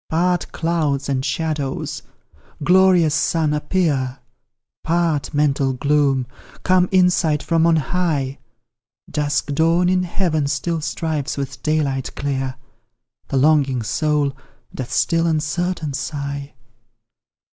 Part, 0.09 0.51
clouds 0.51 1.07
and 1.09 1.23
shadows! 1.23 2.01
Glorious 2.63 3.13
Sun 3.13 3.53
appear! 3.53 4.17
Part, 4.83 5.31
mental 5.31 5.73
gloom! 5.73 6.25
Come 6.63 6.89
insight 6.91 7.43
from 7.43 7.67
on 7.67 7.75
high! 7.75 8.39
Dusk 9.11 9.53
dawn 9.53 9.89
in 9.89 10.01
heaven 10.01 10.47
still 10.47 10.81
strives 10.81 11.37
with 11.37 11.61
daylight 11.61 12.15
clear 12.15 12.55
The 13.27 13.37
longing 13.37 13.83
soul 13.83 14.35
doth 14.73 14.91
still 14.91 15.27
uncertain 15.27 15.93
sigh. 15.93 16.55